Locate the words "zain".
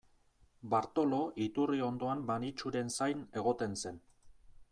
2.97-3.23